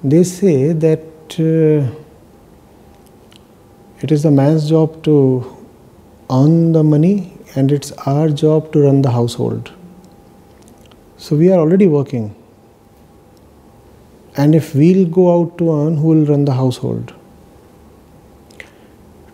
They 0.03 0.25
say 0.25 0.73
that 0.73 1.01
uh, 1.39 1.95
it 4.01 4.13
is 4.13 4.23
the 4.23 4.31
man's 4.31 4.69
job 4.69 5.03
to 5.05 5.55
earn 6.31 6.73
the 6.73 6.83
money 6.83 7.33
and 7.55 7.71
it's 7.71 7.93
our 7.93 8.29
job 8.29 8.73
to 8.73 8.81
run 8.81 9.03
the 9.03 9.11
household. 9.11 9.73
So 11.19 11.37
we 11.37 11.51
are 11.51 11.59
already 11.59 11.87
working 11.87 12.35
and 14.37 14.55
if 14.55 14.75
we'll 14.75 15.07
go 15.07 15.41
out 15.41 15.57
to 15.59 15.73
earn, 15.73 15.97
who 15.97 16.09
will 16.09 16.27
run 16.27 16.45
the 16.45 16.53
household? 16.53 17.15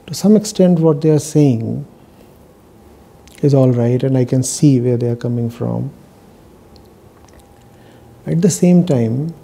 To 0.07 0.15
some 0.15 0.37
extent, 0.37 0.79
what 0.79 1.01
they 1.01 1.11
are 1.11 1.19
saying 1.19 1.87
is 3.43 3.55
all 3.55 3.73
right, 3.73 4.03
and 4.03 4.17
I 4.17 4.25
can 4.25 4.43
see 4.43 4.81
where 4.81 4.97
they 4.97 5.09
are 5.09 5.17
coming 5.17 5.51
from. 5.51 5.91
At 8.27 8.43
the 8.43 8.51
same 8.51 8.87
time, 8.87 9.35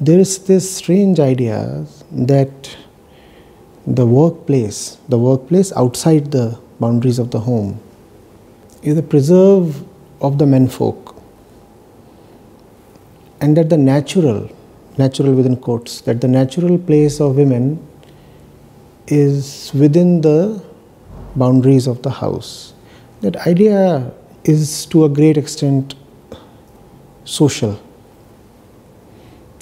there 0.00 0.18
is 0.18 0.38
this 0.38 0.76
strange 0.76 1.20
idea 1.20 1.84
that 2.10 2.76
the 3.86 4.06
workplace, 4.06 4.96
the 5.08 5.18
workplace 5.18 5.72
outside 5.72 6.30
the 6.30 6.58
boundaries 6.80 7.18
of 7.18 7.30
the 7.30 7.40
home, 7.40 7.80
is 8.82 8.96
a 8.96 9.02
preserve 9.02 9.84
of 10.22 10.38
the 10.38 10.46
menfolk 10.46 11.07
and 13.40 13.56
that 13.56 13.70
the 13.70 13.76
natural, 13.76 14.50
natural 14.96 15.32
within 15.32 15.56
quotes, 15.56 16.00
that 16.02 16.20
the 16.20 16.28
natural 16.28 16.78
place 16.78 17.20
of 17.20 17.36
women 17.36 17.86
is 19.06 19.70
within 19.74 20.20
the 20.20 20.62
boundaries 21.36 21.86
of 21.86 22.02
the 22.02 22.10
house. 22.10 22.74
That 23.20 23.36
idea 23.46 24.12
is 24.44 24.86
to 24.86 25.04
a 25.04 25.08
great 25.08 25.36
extent 25.36 25.94
social. 27.24 27.80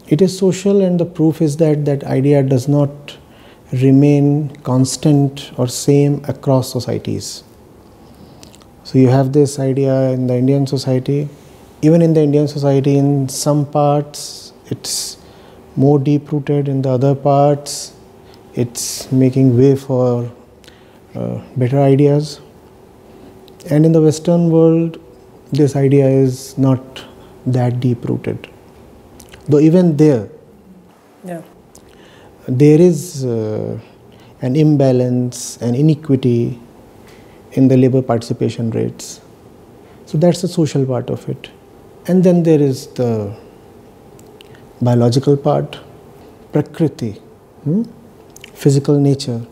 It 0.09 0.23
is 0.23 0.39
social, 0.39 0.83
and 0.83 1.01
the 1.01 1.05
proof 1.05 1.43
is 1.43 1.57
that 1.57 1.85
that 1.85 2.05
idea 2.05 2.43
does 2.43 2.69
not 2.69 3.17
remain 3.73 4.51
constant 4.59 5.51
or 5.59 5.67
same 5.67 6.25
across 6.29 6.71
societies. 6.71 7.43
So, 8.85 8.99
you 8.99 9.09
have 9.09 9.33
this 9.33 9.59
idea 9.59 10.11
in 10.11 10.29
the 10.29 10.37
Indian 10.37 10.67
society 10.69 11.29
even 11.87 12.03
in 12.03 12.15
the 12.15 12.23
Indian 12.23 12.49
society, 12.49 12.97
in 12.97 13.29
some 13.29 13.65
parts 13.65 14.53
it's 14.67 15.19
more 15.77 15.99
deep 15.99 16.33
rooted, 16.33 16.69
in 16.69 16.83
the 16.83 16.91
other 16.91 17.15
parts 17.15 17.95
it's 18.55 19.13
making 19.13 19.57
way 19.57 19.77
for 19.77 20.31
uh, 21.15 21.41
better 21.57 21.81
ideas. 21.81 22.41
And 23.71 23.85
in 23.85 23.93
the 23.93 24.01
Western 24.01 24.51
world, 24.51 24.99
this 25.53 25.77
idea 25.77 26.09
is 26.09 26.57
not 26.57 27.05
that 27.47 27.81
deep 27.81 28.05
rooted. 28.05 28.49
Though, 29.49 29.61
even 29.61 29.97
there, 29.97 30.29
yeah. 31.25 31.43
there 32.49 32.81
is 32.81 33.25
uh, 33.25 33.79
an 34.41 34.57
imbalance, 34.57 35.57
an 35.59 35.75
inequity 35.75 36.59
in 37.53 37.69
the 37.69 37.77
labor 37.77 38.03
participation 38.03 38.71
rates. 38.71 39.21
So, 40.07 40.19
that's 40.19 40.43
the 40.43 40.49
social 40.49 40.85
part 40.87 41.11
of 41.11 41.29
it. 41.29 41.51
And 42.09 42.23
then 42.23 42.45
there 42.45 42.61
is 42.63 42.87
the 42.89 43.37
biological 44.81 45.37
part, 45.37 45.81
Prakriti, 46.53 47.13
hmm? 47.65 47.83
physical 48.55 49.01
nature, 49.01 49.45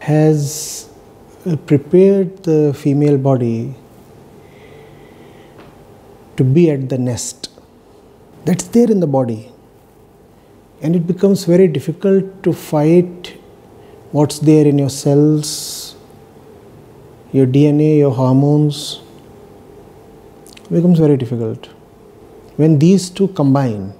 has 0.00 0.90
prepared 1.66 2.42
the 2.42 2.74
female 2.74 3.18
body 3.18 3.74
to 6.36 6.42
be 6.42 6.70
at 6.70 6.88
the 6.88 6.98
nest. 6.98 7.50
That's 8.44 8.64
there 8.64 8.90
in 8.90 8.98
the 8.98 9.06
body. 9.06 9.52
And 10.82 10.96
it 10.96 11.06
becomes 11.06 11.44
very 11.44 11.68
difficult 11.68 12.42
to 12.42 12.52
fight 12.52 13.38
what's 14.10 14.40
there 14.40 14.66
in 14.66 14.76
your 14.78 14.90
cells, 14.90 15.94
your 17.32 17.46
DNA, 17.46 17.98
your 17.98 18.12
hormones. 18.12 19.00
It 20.64 20.70
becomes 20.70 20.98
very 20.98 21.16
difficult. 21.16 21.75
When 22.56 22.78
these 22.78 23.10
two 23.10 23.28
combine, 23.28 23.92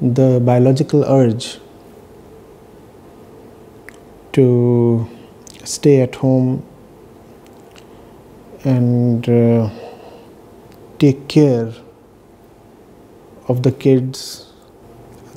the 0.00 0.40
biological 0.44 1.04
urge 1.04 1.58
to 4.32 5.08
stay 5.64 6.02
at 6.02 6.14
home 6.14 6.64
and 8.64 9.28
uh, 9.28 9.70
take 11.00 11.26
care 11.26 11.72
of 13.48 13.64
the 13.64 13.72
kids, 13.72 14.52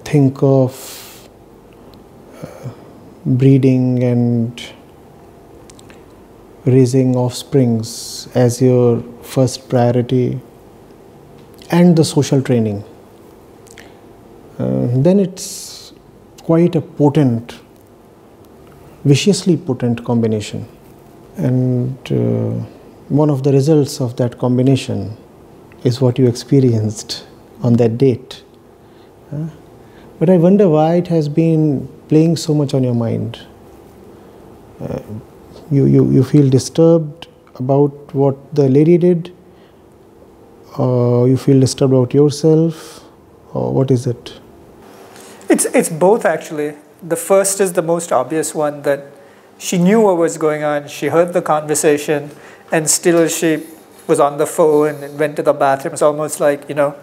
think 0.05 0.43
of 0.43 1.29
uh, 2.43 2.69
breeding 3.25 4.03
and 4.03 4.61
raising 6.65 7.15
offsprings 7.15 8.27
as 8.35 8.61
your 8.61 9.01
first 9.23 9.67
priority 9.69 10.39
and 11.69 11.95
the 11.95 12.03
social 12.03 12.41
training, 12.41 12.83
uh, 14.59 14.87
then 14.93 15.19
it's 15.19 15.93
quite 16.43 16.75
a 16.75 16.81
potent, 16.81 17.59
viciously 19.03 19.57
potent 19.57 20.03
combination. 20.05 20.67
And 21.37 21.97
uh, 22.11 22.65
one 23.09 23.29
of 23.29 23.43
the 23.43 23.51
results 23.51 24.01
of 24.01 24.15
that 24.17 24.37
combination 24.37 25.15
is 25.83 26.01
what 26.01 26.17
you 26.17 26.27
experienced 26.27 27.25
on 27.61 27.73
that 27.73 27.97
date. 27.97 28.43
Uh, 29.31 29.47
but 30.19 30.29
I 30.29 30.37
wonder 30.37 30.67
why 30.67 30.95
it 30.95 31.07
has 31.07 31.29
been 31.29 31.87
playing 32.07 32.37
so 32.37 32.53
much 32.53 32.73
on 32.73 32.83
your 32.83 32.95
mind. 32.95 33.39
Uh, 34.79 35.01
you, 35.69 35.85
you, 35.85 36.09
you 36.11 36.23
feel 36.23 36.49
disturbed 36.49 37.27
about 37.55 37.91
what 38.15 38.55
the 38.55 38.69
lady 38.69 38.97
did, 38.97 39.35
uh, 40.79 41.23
you 41.25 41.37
feel 41.37 41.59
disturbed 41.59 41.93
about 41.93 42.13
yourself? 42.13 43.03
Or 43.53 43.73
what 43.73 43.91
is 43.91 44.07
it? 44.07 44.39
It's 45.49 45.65
it's 45.65 45.89
both 45.89 46.25
actually. 46.25 46.75
The 47.01 47.15
first 47.15 47.61
is 47.61 47.73
the 47.73 47.81
most 47.81 48.11
obvious 48.11 48.53
one 48.53 48.81
that 48.83 49.05
she 49.57 49.77
knew 49.77 50.01
what 50.01 50.17
was 50.17 50.37
going 50.37 50.63
on. 50.63 50.87
She 50.87 51.07
heard 51.07 51.33
the 51.33 51.41
conversation 51.41 52.31
and 52.71 52.89
still 52.89 53.27
she 53.27 53.63
was 54.07 54.19
on 54.19 54.37
the 54.37 54.45
phone 54.45 55.03
and 55.03 55.19
went 55.19 55.35
to 55.37 55.43
the 55.43 55.53
bathroom. 55.53 55.93
It's 55.93 56.01
almost 56.01 56.39
like 56.39 56.67
you 56.69 56.75
know 56.75 56.95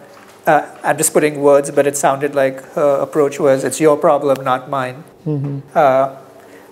uh, 0.45 0.63
i'm 0.83 0.97
just 0.97 1.11
putting 1.11 1.41
words 1.41 1.71
but 1.71 1.87
it 1.87 1.97
sounded 1.97 2.35
like 2.35 2.61
her 2.73 2.99
approach 3.01 3.39
was 3.39 3.63
it's 3.63 3.79
your 3.79 3.97
problem 3.97 4.43
not 4.43 4.69
mine. 4.69 5.03
Mm-hmm. 5.25 5.59
uh, 5.73 6.15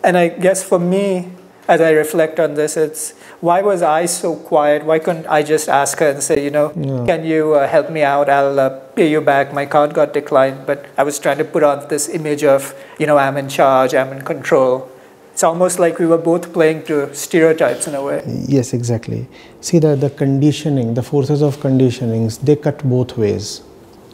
and 0.04 0.16
i 0.16 0.28
guess 0.28 0.64
for 0.64 0.78
me 0.78 1.32
as 1.68 1.82
I 1.82 1.92
reflect 1.92 2.40
on 2.40 2.56
this, 2.56 2.76
it's 2.76 3.14
why 3.44 3.62
was 3.62 3.82
I 3.82 4.06
so 4.06 4.38
quiet? 4.38 4.86
Why 4.86 5.00
couldn't 5.00 5.28
I 5.28 5.44
just 5.44 5.68
ask 5.68 6.00
her 6.00 6.10
and 6.10 6.24
say, 6.24 6.42
you 6.42 6.50
know, 6.50 6.72
yeah. 6.78 7.06
can 7.06 7.26
you 7.26 7.56
uh, 7.56 7.68
help 7.68 7.90
me 7.90 8.02
out? 8.02 8.30
I'll 8.30 8.58
uh, 8.58 8.70
pay 8.96 9.12
you 9.12 9.20
back. 9.20 9.54
My 9.54 9.66
card 9.66 9.94
got 9.94 10.14
declined, 10.14 10.66
but 10.66 10.86
I 10.98 11.04
was 11.04 11.20
trying 11.20 11.40
to 11.40 11.44
put 11.44 11.62
on 11.62 11.90
this 11.90 12.08
image 12.08 12.46
of, 12.46 12.74
you 13.00 13.06
know, 13.06 13.18
I'm 13.18 13.36
in 13.36 13.50
charge, 13.50 13.94
I'm 13.94 14.14
in 14.14 14.22
control. 14.24 14.90
It's 15.34 15.44
almost 15.44 15.78
like 15.78 16.00
we 16.00 16.06
were 16.06 16.18
both 16.18 16.54
playing 16.54 16.84
to 16.84 17.14
stereotypes 17.14 17.86
in 17.86 17.96
a 17.96 18.02
way. 18.02 18.24
Yes, 18.48 18.74
exactly. 18.74 19.28
See, 19.60 19.80
the, 19.80 19.98
the 19.98 20.10
conditioning, 20.10 20.94
the 20.94 21.04
forces 21.04 21.42
of 21.42 21.58
conditionings, 21.58 22.40
they 22.40 22.56
cut 22.56 22.82
both 22.88 23.18
ways. 23.18 23.60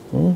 Hmm? 0.10 0.32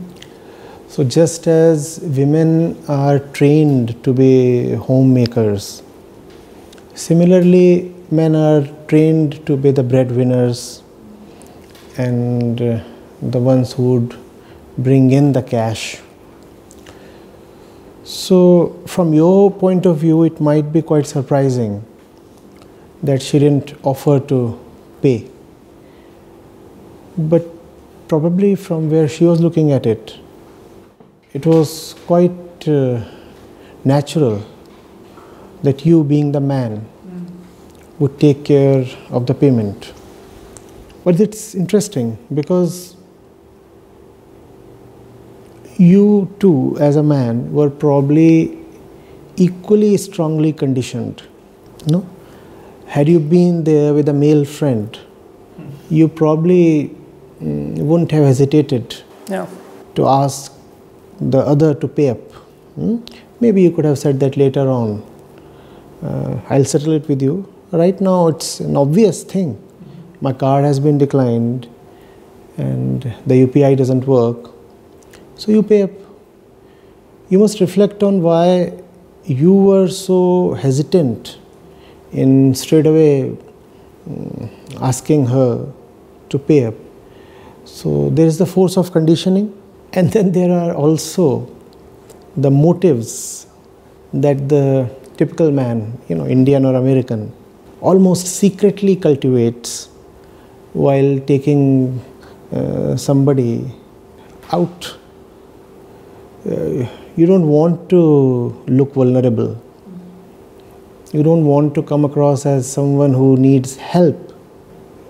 So, 0.89 1.03
just 1.03 1.47
as 1.47 1.99
women 2.03 2.77
are 2.87 3.17
trained 3.17 4.03
to 4.03 4.13
be 4.13 4.73
homemakers, 4.73 5.81
Similarly, 6.95 7.92
men 8.13 8.35
are 8.35 8.67
trained 8.87 9.43
to 9.47 9.57
be 9.57 9.71
the 9.71 9.81
breadwinners 9.81 10.83
and 11.97 12.61
uh, 12.61 12.79
the 13.21 13.39
ones 13.39 13.73
who 13.73 13.93
would 13.93 14.15
bring 14.77 15.11
in 15.11 15.33
the 15.33 15.41
cash. 15.41 15.99
So, 18.03 18.79
from 18.85 19.13
your 19.13 19.49
point 19.49 19.85
of 19.85 19.97
view, 19.97 20.23
it 20.23 20.39
might 20.39 20.71
be 20.71 20.81
quite 20.81 21.07
surprising 21.07 21.83
that 23.01 23.21
she 23.21 23.39
didn't 23.39 23.73
offer 23.83 24.19
to 24.19 24.59
pay. 25.01 25.27
But 27.17 27.45
probably 28.07 28.55
from 28.55 28.89
where 28.91 29.07
she 29.07 29.25
was 29.25 29.39
looking 29.41 29.71
at 29.71 29.85
it, 29.85 30.17
it 31.33 31.45
was 31.45 31.95
quite 32.05 32.67
uh, 32.67 33.01
natural 33.83 34.45
that 35.63 35.85
you, 35.85 36.03
being 36.03 36.31
the 36.31 36.41
man, 36.41 36.87
would 38.03 38.19
take 38.19 38.43
care 38.43 38.85
of 39.17 39.27
the 39.27 39.33
payment. 39.33 39.93
But 41.05 41.19
it's 41.19 41.55
interesting 41.55 42.17
because 42.33 42.97
you 45.77 46.33
too, 46.39 46.77
as 46.79 46.95
a 46.95 47.03
man, 47.03 47.53
were 47.53 47.69
probably 47.69 48.57
equally 49.37 49.95
strongly 49.97 50.51
conditioned. 50.53 51.23
No? 51.87 52.05
Had 52.87 53.07
you 53.09 53.19
been 53.19 53.63
there 53.63 53.93
with 53.93 54.09
a 54.09 54.13
male 54.13 54.45
friend, 54.45 54.99
you 55.89 56.07
probably 56.07 56.95
mm, 57.41 57.77
wouldn't 57.77 58.11
have 58.11 58.25
hesitated 58.25 59.01
Yeah. 59.29 59.47
to 59.95 60.07
ask 60.07 60.53
the 61.19 61.39
other 61.39 61.73
to 61.73 61.87
pay 61.87 62.09
up. 62.09 62.31
Hmm? 62.75 62.97
Maybe 63.39 63.61
you 63.61 63.71
could 63.71 63.85
have 63.85 63.97
said 63.97 64.19
that 64.19 64.37
later 64.37 64.67
on. 64.69 65.03
Uh, 66.03 66.39
I'll 66.49 66.65
settle 66.65 66.93
it 66.93 67.07
with 67.07 67.21
you. 67.21 67.52
Right 67.73 67.99
now, 67.99 68.27
it's 68.27 68.59
an 68.59 68.77
obvious 68.77 69.23
thing. 69.23 69.59
My 70.21 70.31
card 70.31 70.63
has 70.63 70.79
been 70.79 70.99
declined 70.99 71.67
and 72.55 73.01
the 73.25 73.47
UPI 73.47 73.75
doesn't 73.75 74.05
work. 74.05 74.51
So 75.37 75.51
you 75.51 75.63
pay 75.63 75.81
up. 75.81 75.89
You 77.29 77.39
must 77.39 77.59
reflect 77.61 78.03
on 78.03 78.21
why 78.21 78.73
you 79.23 79.55
were 79.55 79.87
so 79.87 80.53
hesitant 80.53 81.39
in 82.11 82.53
straight 82.53 82.85
away 82.85 83.35
mm, 84.07 84.51
asking 84.79 85.25
her 85.25 85.67
to 86.29 86.37
pay 86.37 86.65
up. 86.65 86.75
So 87.65 88.11
there 88.11 88.27
is 88.27 88.37
the 88.37 88.45
force 88.45 88.77
of 88.77 88.91
conditioning, 88.91 89.51
and 89.93 90.11
then 90.11 90.31
there 90.31 90.51
are 90.51 90.75
also 90.75 91.51
the 92.37 92.51
motives 92.51 93.47
that 94.13 94.47
the 94.47 94.95
typical 95.17 95.49
man, 95.49 95.97
you 96.07 96.15
know, 96.15 96.27
Indian 96.27 96.65
or 96.65 96.75
American, 96.75 97.33
almost 97.89 98.27
secretly 98.41 98.95
cultivates 98.95 99.89
while 100.71 101.19
taking 101.31 101.99
uh, 102.51 102.95
somebody 102.95 103.69
out. 104.53 104.95
Uh, 106.49 106.87
you 107.17 107.25
don't 107.25 107.47
want 107.47 107.89
to 107.89 108.01
look 108.67 108.93
vulnerable. 108.93 109.61
You 111.11 111.23
don't 111.23 111.45
want 111.45 111.75
to 111.75 111.83
come 111.83 112.05
across 112.05 112.45
as 112.45 112.71
someone 112.71 113.13
who 113.13 113.35
needs 113.37 113.75
help. 113.75 114.17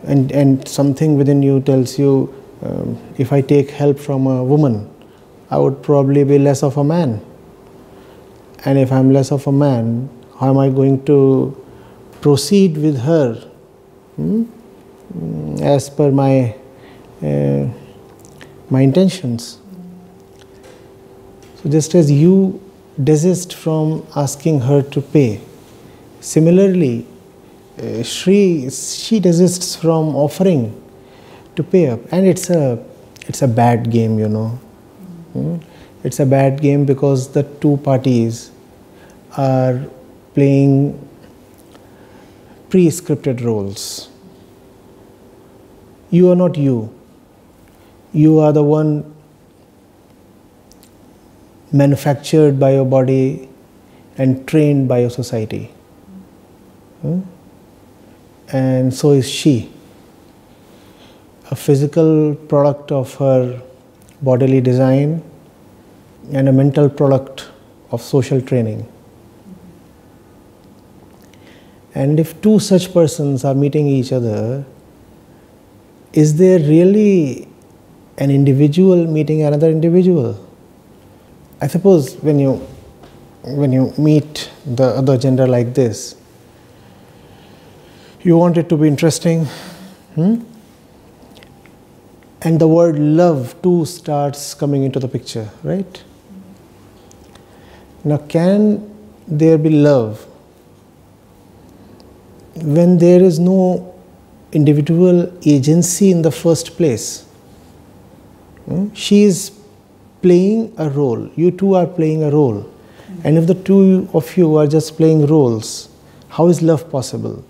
And, 0.04 0.32
and 0.32 0.68
something 0.68 1.16
within 1.18 1.44
you 1.44 1.62
tells 1.62 1.98
you 1.98 2.34
um, 2.64 2.98
if 3.18 3.32
I 3.32 3.42
take 3.42 3.70
help 3.70 4.00
from 4.00 4.28
a 4.28 4.44
woman, 4.44 4.90
I 5.50 5.60
would 5.60 5.82
probably 5.84 6.24
be 6.24 6.40
less 6.40 6.64
of 6.64 6.78
a 6.78 6.84
man. 6.84 7.24
And 8.66 8.80
if 8.80 8.92
I'm 8.92 9.14
less 9.14 9.32
of 9.32 9.46
a 9.48 9.52
man, 9.52 10.10
how 10.40 10.50
am 10.50 10.58
I 10.58 10.70
going 10.70 11.06
to 11.06 11.56
proceed 12.24 12.78
with 12.78 13.00
her 13.02 13.34
hmm? 14.16 14.44
Mm, 15.14 15.62
as 15.62 15.90
per 15.90 16.10
my, 16.12 16.56
uh, 17.22 17.68
my 18.70 18.82
intentions? 18.82 19.60
So, 21.58 21.70
just 21.70 21.94
as 21.96 22.10
you 22.12 22.62
desist 23.04 23.54
from 23.54 24.06
asking 24.16 24.62
her 24.62 24.82
to 24.82 25.02
pay, 25.02 25.42
similarly, 26.22 27.06
uh, 27.78 28.04
Shri, 28.04 28.70
she 28.70 29.20
desists 29.20 29.76
from 29.76 30.16
offering 30.16 30.82
to 31.56 31.64
pay 31.64 31.90
up, 31.90 32.00
and 32.12 32.26
it's 32.26 32.50
a 32.50 32.84
it's 33.28 33.42
a 33.42 33.48
bad 33.48 33.90
game, 33.90 34.20
you 34.20 34.30
know. 34.30 34.50
Hmm? 35.34 35.58
It's 36.04 36.20
a 36.20 36.26
bad 36.26 36.62
game 36.62 36.86
because 36.86 37.30
the 37.30 37.44
two 37.44 37.78
parties 37.78 38.52
are 39.38 39.82
playing 40.34 41.00
pre-scripted 42.74 43.44
roles. 43.46 44.10
You 46.10 46.32
are 46.32 46.36
not 46.36 46.58
you. 46.58 46.92
You 48.14 48.40
are 48.40 48.52
the 48.52 48.64
one 48.64 49.14
manufactured 51.72 52.60
by 52.60 52.72
your 52.74 52.86
body 52.86 53.48
and 54.18 54.48
trained 54.48 54.88
by 54.88 55.02
your 55.02 55.12
society. 55.12 55.66
Hmm? 57.04 57.20
And 58.52 58.92
so 58.92 59.12
is 59.12 59.30
she. 59.30 59.72
A 61.52 61.56
physical 61.56 62.34
product 62.34 62.92
of 62.92 63.14
her 63.18 63.62
bodily 64.24 64.62
design 64.62 65.22
and 66.32 66.50
a 66.50 66.52
mental 66.52 66.90
product 66.90 67.50
of 67.92 68.02
social 68.02 68.42
training. 68.42 68.92
And 71.96 72.20
if 72.20 72.42
two 72.42 72.60
such 72.60 72.92
persons 72.94 73.46
are 73.46 73.54
meeting 73.54 73.88
each 73.88 74.12
other, 74.12 74.66
is 76.12 76.38
there 76.38 76.60
really 76.60 77.48
an 78.18 78.32
individual 78.32 79.06
meeting 79.08 79.44
another 79.44 79.70
individual? 79.70 80.48
I 81.62 81.68
suppose 81.68 82.16
when 82.16 82.40
you 82.40 82.56
when 83.44 83.74
you 83.74 83.94
meet 83.98 84.50
the 84.66 84.86
other 84.86 85.18
gender 85.18 85.48
like 85.48 85.74
this, 85.74 86.16
you 88.22 88.38
want 88.38 88.58
it 88.58 88.70
to 88.70 88.78
be 88.78 88.88
interesting, 88.88 89.46
hmm? 90.16 90.42
and 92.42 92.60
the 92.60 92.68
word 92.68 92.98
love 92.98 93.56
too 93.62 93.86
starts 93.86 94.54
coming 94.54 94.84
into 94.84 95.00
the 95.00 95.08
picture, 95.08 95.50
right? 95.64 96.04
Now, 98.04 98.18
can 98.18 98.90
there 99.28 99.58
be 99.58 99.70
love 99.70 100.26
when 102.56 102.98
there 102.98 103.22
is 103.22 103.40
no 103.40 103.94
individual 104.52 105.32
agency 105.46 106.12
in 106.12 106.22
the 106.22 106.32
first 106.32 106.78
place? 106.78 107.24
Hmm? 108.66 108.94
She 108.94 109.24
is 109.24 109.52
playing 110.22 110.74
a 110.78 110.90
role, 110.90 111.30
you 111.36 111.52
two 111.52 111.76
are 111.76 111.88
playing 111.88 112.24
a 112.24 112.30
role. 112.30 112.70
And 113.24 113.38
if 113.38 113.48
the 113.48 113.56
two 113.56 114.10
of 114.14 114.36
you 114.38 114.56
are 114.58 114.68
just 114.68 114.98
playing 114.98 115.28
roles, 115.28 115.90
how 116.30 116.48
is 116.48 116.62
love 116.62 116.90
possible? 116.90 117.44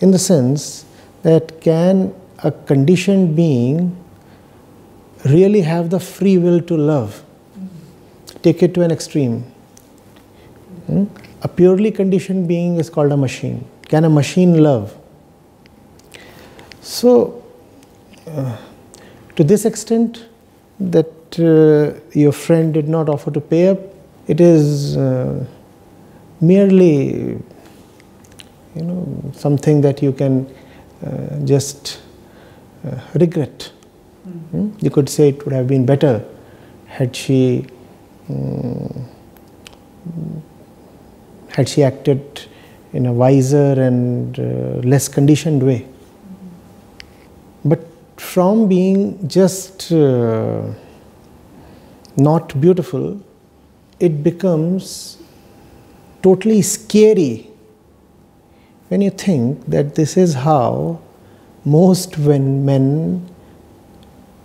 In 0.00 0.10
the 0.10 0.18
sense 0.18 0.84
that 1.22 1.60
can 1.60 2.14
a 2.42 2.50
conditioned 2.50 3.34
being 3.34 3.96
really 5.24 5.60
have 5.62 5.90
the 5.90 6.00
free 6.00 6.38
will 6.38 6.60
to 6.62 6.76
love? 6.76 7.22
Take 8.42 8.62
it 8.62 8.74
to 8.74 8.82
an 8.82 8.90
extreme. 8.90 9.42
Hmm? 10.86 11.04
A 11.42 11.48
purely 11.48 11.90
conditioned 11.90 12.46
being 12.46 12.76
is 12.76 12.88
called 12.88 13.12
a 13.12 13.16
machine. 13.16 13.64
Can 13.88 14.04
a 14.04 14.10
machine 14.10 14.62
love? 14.62 14.96
So, 16.80 17.42
uh, 18.26 18.56
to 19.36 19.44
this 19.44 19.64
extent, 19.64 20.26
that 20.78 21.12
uh, 21.38 21.98
your 22.12 22.32
friend 22.32 22.74
did 22.74 22.88
not 22.88 23.08
offer 23.08 23.30
to 23.30 23.40
pay 23.40 23.68
up, 23.68 23.78
it 24.26 24.40
is 24.40 24.96
uh, 24.96 25.44
merely, 26.40 27.38
you 28.74 28.82
know, 28.82 29.32
something 29.34 29.80
that 29.80 30.02
you 30.02 30.12
can 30.12 30.46
uh, 31.04 31.38
just 31.44 32.00
uh, 32.86 32.98
regret. 33.14 33.70
Hmm? 34.24 34.70
You 34.80 34.90
could 34.90 35.08
say 35.08 35.28
it 35.28 35.44
would 35.44 35.54
have 35.54 35.66
been 35.66 35.86
better 35.86 36.24
had 36.86 37.14
she 37.14 37.66
um, 38.28 39.08
had 41.50 41.68
she 41.68 41.82
acted 41.82 42.46
in 42.96 43.06
a 43.06 43.12
wiser 43.12 43.72
and 43.88 44.38
uh, 44.38 44.42
less 44.92 45.06
conditioned 45.08 45.62
way. 45.62 45.86
But 47.64 47.86
from 48.16 48.68
being 48.68 49.28
just 49.28 49.92
uh, 49.92 50.62
not 52.16 52.58
beautiful, 52.60 53.20
it 54.00 54.22
becomes 54.22 55.18
totally 56.22 56.62
scary 56.62 57.50
when 58.88 59.00
you 59.00 59.10
think 59.10 59.66
that 59.66 59.94
this 59.94 60.16
is 60.16 60.34
how 60.34 61.00
most 61.64 62.18
men 62.18 63.28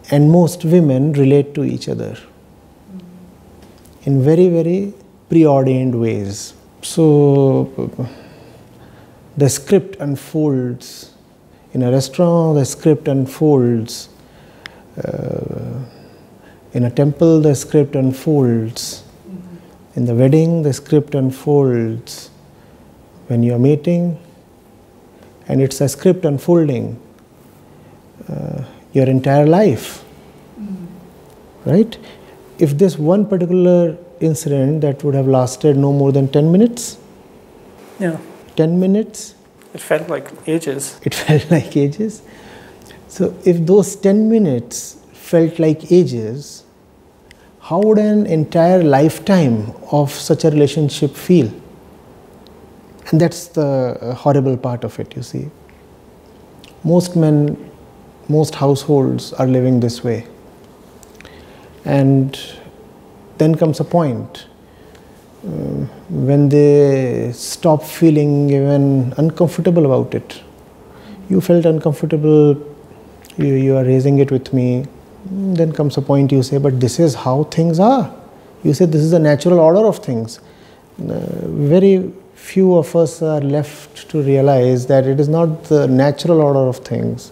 and 0.10 0.32
most 0.32 0.66
women 0.66 1.14
relate 1.14 1.54
to 1.54 1.64
each 1.64 1.88
other 1.88 2.18
in 4.04 4.22
very, 4.22 4.50
very 4.50 4.94
preordained 5.30 6.00
ways. 6.00 6.54
So 6.82 7.70
the 9.38 9.50
script 9.50 9.96
unfolds 10.00 11.14
in 11.74 11.84
a 11.84 11.92
restaurant, 11.92 12.56
the 12.56 12.66
script 12.66 13.08
unfolds. 13.08 14.10
Uh, 14.98 15.84
in 16.74 16.84
a 16.84 16.92
temple, 16.92 17.42
the 17.42 17.56
script 17.56 17.96
unfolds. 17.96 19.04
In 19.96 20.06
the 20.06 20.16
wedding, 20.16 20.64
the 20.64 20.74
script 20.74 21.16
unfolds 21.16 22.30
when 23.28 23.44
you're 23.44 23.60
meeting, 23.60 24.20
and 25.48 25.62
it's 25.62 25.82
a 25.82 25.90
script 25.90 26.24
unfolding 26.26 27.00
uh, 28.30 28.64
your 28.94 29.06
entire 29.06 29.46
life. 29.46 30.04
Mm. 30.60 30.88
Right? 31.66 31.98
If 32.58 32.78
this 32.78 32.98
one 32.98 33.26
particular 33.26 33.98
incident 34.20 34.82
that 34.82 35.04
would 35.04 35.16
have 35.16 35.28
lasted 35.28 35.78
no 35.78 35.92
more 35.92 36.12
than 36.12 36.28
10 36.30 36.52
minutes, 36.52 36.98
yeah. 38.00 38.18
10 38.62 38.80
minutes. 38.80 39.34
It 39.74 39.82
felt 39.82 40.08
like 40.08 40.28
ages. 40.48 41.00
It 41.04 41.16
felt 41.22 41.50
like 41.50 41.76
ages. 41.76 42.22
So, 43.08 43.34
if 43.44 43.66
those 43.66 43.96
10 43.96 44.30
minutes 44.30 44.98
felt 45.14 45.58
like 45.58 45.92
ages, 45.92 46.64
how 47.60 47.80
would 47.80 47.98
an 47.98 48.28
entire 48.28 48.84
lifetime 48.84 49.74
of 49.92 50.12
such 50.12 50.46
a 50.46 50.52
relationship 50.52 51.16
feel? 51.16 51.52
And 53.08 53.20
that's 53.20 53.48
the 53.48 53.66
uh, 53.66 54.14
horrible 54.14 54.58
part 54.58 54.84
of 54.84 55.00
it, 55.00 55.16
you 55.16 55.24
see. 55.24 55.50
Most 56.84 57.16
men, 57.16 57.58
most 58.30 58.56
households 58.56 59.34
are 59.34 59.48
living 59.48 59.80
this 59.80 60.04
way. 60.04 60.28
And 61.84 62.40
then 63.40 63.56
comes 63.56 63.80
a 63.80 63.84
point 63.84 64.46
when 65.44 66.50
they 66.50 67.32
stop 67.34 67.84
feeling 67.84 68.50
even 68.50 69.14
uncomfortable 69.18 69.86
about 69.86 70.14
it. 70.14 70.42
You 71.30 71.42
felt 71.42 71.66
uncomfortable, 71.66 72.56
you, 73.38 73.54
you 73.56 73.78
are 73.78 73.84
raising 73.84 74.20
it 74.20 74.32
with 74.32 74.54
me. 74.54 74.86
Then 75.26 75.72
comes 75.72 75.98
a 75.98 76.02
point 76.02 76.32
you 76.32 76.44
say, 76.44 76.58
but 76.58 76.80
this 76.80 77.00
is 77.00 77.16
how 77.16 77.44
things 77.46 77.80
are. 77.80 78.14
You 78.64 78.74
say 78.74 78.86
this 78.86 79.02
is 79.02 79.12
the 79.12 79.20
natural 79.20 79.60
order 79.60 79.80
of 79.80 80.00
things. 80.00 80.40
Uh, 81.00 81.20
very 81.46 82.12
few 82.36 82.76
of 82.76 82.96
us 82.96 83.22
are 83.22 83.42
left 83.42 84.10
to 84.10 84.22
realize 84.22 84.86
that 84.88 85.08
it 85.08 85.20
is 85.20 85.28
not 85.28 85.64
the 85.66 85.88
natural 85.88 86.42
order 86.42 86.60
of 86.60 86.78
things, 86.78 87.32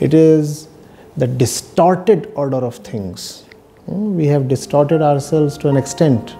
it 0.00 0.14
is 0.14 0.68
the 1.16 1.26
distorted 1.26 2.30
order 2.34 2.58
of 2.58 2.76
things. 2.76 3.44
Hmm, 3.86 4.16
we 4.16 4.26
have 4.26 4.46
distorted 4.48 5.02
ourselves 5.02 5.58
to 5.58 5.68
an 5.68 5.76
extent 5.76 6.36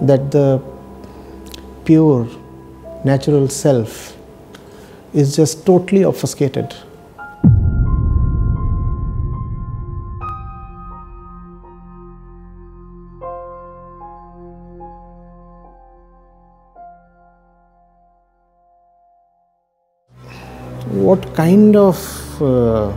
that 0.00 0.30
the 0.30 0.60
pure 1.84 2.26
natural 3.04 3.48
self 3.48 4.16
is 5.12 5.36
just 5.36 5.66
totally 5.66 6.04
obfuscated. 6.04 6.72
What 20.92 21.34
kind 21.34 21.76
of 21.76 21.96
uh, 22.40 22.92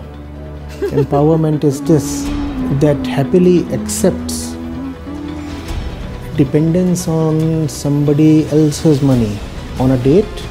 empowerment 0.91 1.63
is 1.63 1.81
this 1.81 2.23
that 2.81 2.97
happily 3.05 3.65
accepts 3.73 4.44
dependence 6.37 7.07
on 7.07 7.67
somebody 7.69 8.45
else's 8.47 9.01
money 9.01 9.39
on 9.79 9.91
a 9.91 9.97
date 10.03 10.47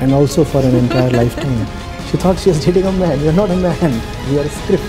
and 0.00 0.12
also 0.12 0.44
for 0.44 0.60
an 0.60 0.74
entire 0.74 1.10
lifetime. 1.22 1.66
She 2.10 2.16
thought 2.16 2.38
she 2.38 2.50
was 2.50 2.64
dating 2.64 2.84
a 2.84 2.92
man. 2.92 3.20
You're 3.22 3.32
not 3.32 3.50
a 3.50 3.56
man, 3.56 3.92
you 4.30 4.40
are 4.40 4.44
a 4.44 4.48
script. 4.48 4.84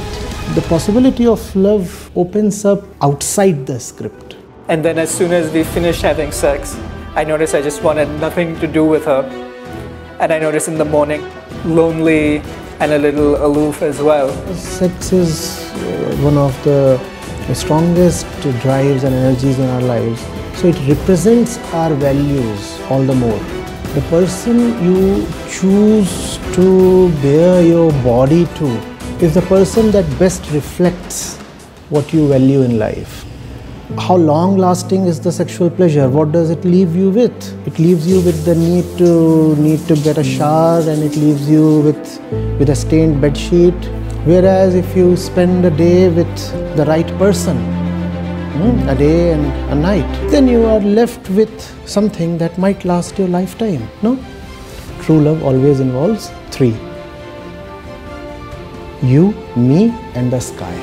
The 0.55 0.61
possibility 0.69 1.27
of 1.27 1.55
love 1.55 2.09
opens 2.15 2.63
up 2.63 2.83
outside 3.01 3.65
the 3.65 3.79
script. 3.79 4.37
And 4.69 4.83
then, 4.83 4.97
as 4.97 5.09
soon 5.09 5.31
as 5.31 5.51
we 5.51 5.63
finished 5.63 6.01
having 6.01 6.31
sex, 6.31 6.77
I 7.15 7.23
noticed 7.23 7.55
I 7.55 7.61
just 7.61 7.83
wanted 7.83 8.07
nothing 8.19 8.59
to 8.59 8.67
do 8.67 8.85
with 8.85 9.05
her. 9.05 9.23
And 10.19 10.31
I 10.31 10.39
noticed 10.39 10.67
in 10.67 10.77
the 10.77 10.85
morning, 10.85 11.25
lonely 11.65 12.41
and 12.79 12.91
a 12.91 12.97
little 12.97 13.43
aloof 13.45 13.81
as 13.81 14.01
well. 14.01 14.29
Sex 14.55 15.11
is 15.11 15.71
uh, 15.73 16.17
one 16.21 16.37
of 16.37 16.53
the 16.63 16.99
strongest 17.53 18.25
drives 18.61 19.03
and 19.03 19.15
energies 19.15 19.57
in 19.57 19.69
our 19.69 19.81
lives 19.81 20.36
so 20.57 20.67
it 20.67 20.79
represents 20.87 21.57
our 21.71 21.93
values 21.93 22.79
all 22.89 23.03
the 23.03 23.13
more. 23.13 23.39
The 23.93 24.01
person 24.09 24.59
you 24.83 25.27
choose 25.49 26.37
to 26.55 27.11
bare 27.21 27.61
your 27.61 27.91
body 28.03 28.45
to 28.55 28.67
is 29.21 29.35
the 29.35 29.43
person 29.43 29.91
that 29.91 30.19
best 30.19 30.49
reflects 30.51 31.37
what 31.89 32.11
you 32.11 32.27
value 32.27 32.63
in 32.63 32.79
life. 32.79 33.23
How 33.99 34.15
long 34.15 34.57
lasting 34.57 35.05
is 35.05 35.21
the 35.21 35.31
sexual 35.31 35.69
pleasure? 35.69 36.09
What 36.09 36.31
does 36.31 36.49
it 36.49 36.65
leave 36.65 36.95
you 36.95 37.11
with? 37.11 37.67
It 37.67 37.77
leaves 37.77 38.07
you 38.07 38.19
with 38.21 38.43
the 38.43 38.55
need 38.55 38.85
to 38.97 39.55
need 39.55 39.87
to 39.87 39.95
get 39.95 40.17
a 40.17 40.23
shower 40.23 40.81
and 40.81 41.03
it 41.03 41.15
leaves 41.15 41.49
you 41.49 41.79
with 41.81 42.19
with 42.59 42.69
a 42.69 42.75
stained 42.75 43.21
bed 43.21 43.37
sheet. 43.37 43.89
Whereas 44.25 44.75
if 44.75 44.95
you 44.97 45.15
spend 45.15 45.65
a 45.65 45.71
day 45.71 46.09
with 46.09 46.75
the 46.75 46.85
right 46.85 47.07
person, 47.17 47.76
Hmm, 48.57 48.89
a 48.89 48.95
day 48.95 49.33
and 49.33 49.45
a 49.71 49.75
night, 49.75 50.29
then 50.31 50.47
you 50.47 50.65
are 50.65 50.79
left 50.79 51.29
with 51.29 51.53
something 51.87 52.39
that 52.39 52.57
might 52.57 52.85
last 52.85 53.19
your 53.19 53.27
lifetime. 53.27 53.87
No? 54.01 54.17
True 55.01 55.21
love 55.21 55.43
always 55.43 55.79
involves 55.79 56.31
three 56.49 56.75
you, 59.03 59.31
me, 59.55 59.93
and 60.15 60.33
the 60.33 60.39
sky. 60.39 60.73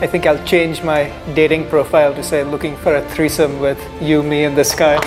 I 0.00 0.06
think 0.06 0.26
I'll 0.26 0.44
change 0.44 0.84
my 0.84 1.10
dating 1.34 1.68
profile 1.68 2.14
to 2.14 2.22
say 2.22 2.44
looking 2.44 2.76
for 2.76 2.94
a 2.94 3.02
threesome 3.10 3.58
with 3.58 3.82
you, 4.00 4.22
me, 4.22 4.44
and 4.44 4.56
the 4.56 4.62
sky. 4.62 5.00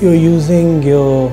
You're 0.00 0.14
using 0.14 0.82
your 0.82 1.30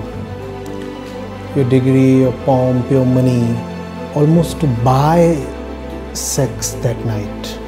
your 1.56 1.70
degree, 1.70 2.20
your 2.20 2.34
pomp, 2.44 2.92
your 2.92 3.06
money 3.06 3.69
almost 4.16 4.60
to 4.62 4.68
buy 4.84 5.36
sex 6.14 6.72
that 6.82 6.98
night. 7.06 7.60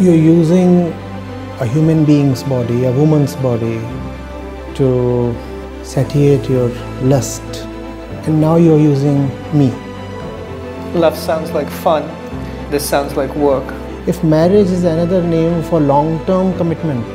You're 0.00 0.14
using 0.14 0.92
a 1.60 1.66
human 1.66 2.04
being's 2.04 2.42
body, 2.42 2.84
a 2.84 2.92
woman's 2.92 3.36
body, 3.36 3.78
to 4.74 5.34
satiate 5.84 6.48
your 6.48 6.68
lust. 7.02 7.42
And 8.26 8.40
now 8.40 8.56
you're 8.56 8.78
using 8.78 9.28
me. 9.56 9.70
Love 10.94 11.16
sounds 11.16 11.52
like 11.52 11.68
fun. 11.68 12.02
This 12.70 12.88
sounds 12.88 13.16
like 13.16 13.34
work. 13.36 13.64
If 14.08 14.24
marriage 14.24 14.70
is 14.70 14.84
another 14.84 15.22
name 15.22 15.62
for 15.62 15.78
long 15.78 16.24
term 16.26 16.56
commitment, 16.56 17.06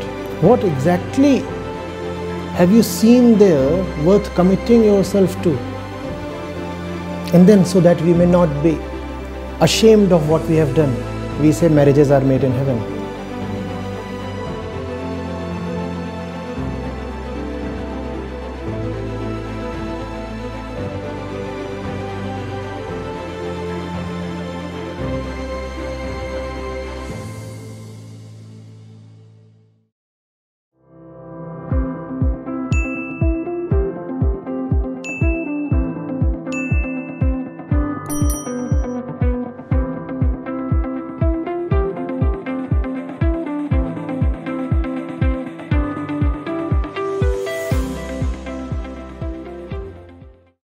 what 0.41 0.63
exactly 0.63 1.39
have 2.55 2.71
you 2.71 2.83
seen 2.83 3.37
there 3.37 3.83
worth 4.05 4.33
committing 4.35 4.83
yourself 4.83 5.41
to? 5.43 5.76
And 7.33 7.47
then, 7.47 7.65
so 7.65 7.79
that 7.81 8.01
we 8.01 8.13
may 8.13 8.25
not 8.25 8.63
be 8.63 8.77
ashamed 9.59 10.11
of 10.11 10.29
what 10.29 10.47
we 10.47 10.55
have 10.55 10.73
done, 10.75 10.93
we 11.41 11.51
say 11.51 11.67
marriages 11.67 12.09
are 12.09 12.21
made 12.21 12.43
in 12.43 12.51
heaven. 12.51 12.96